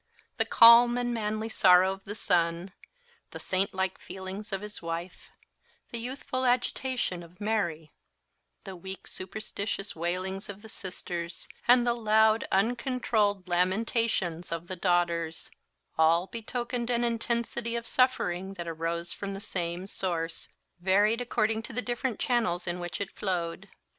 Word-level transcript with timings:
The 0.37 0.45
calm 0.45 0.97
and 0.97 1.13
manly 1.13 1.47
sorrow 1.47 1.93
of 1.93 2.05
the 2.05 2.15
son; 2.15 2.71
the 3.29 3.39
saint 3.39 3.71
like 3.71 3.99
feelings 3.99 4.51
of 4.51 4.61
his 4.61 4.81
wife; 4.81 5.29
the 5.91 5.99
youthful 5.99 6.43
agitation 6.43 7.21
of 7.21 7.39
Mary; 7.39 7.91
the 8.63 8.75
weak 8.75 9.05
superstitious 9.05 9.95
wailings 9.95 10.49
of 10.49 10.63
the 10.63 10.69
sisters; 10.69 11.47
and 11.67 11.85
the 11.85 11.93
loud 11.93 12.47
uncontrolled 12.51 13.47
lamentations 13.47 14.51
of 14.51 14.65
the 14.65 14.75
daughters; 14.75 15.51
all 15.99 16.25
betokened 16.25 16.89
an 16.89 17.03
intensity 17.03 17.75
of 17.75 17.85
suffering 17.85 18.55
that 18.55 18.67
arose 18.67 19.13
from 19.13 19.35
the 19.35 19.39
same 19.39 19.85
source, 19.85 20.47
varied 20.79 21.21
according 21.21 21.61
to 21.61 21.73
the 21.73 21.79
different 21.83 22.17
channels 22.19 22.65
in 22.65 22.79
which 22.79 22.99
it 22.99 23.11
flowed. 23.11 23.69